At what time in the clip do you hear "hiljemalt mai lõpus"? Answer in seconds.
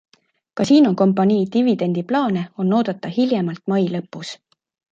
3.21-4.37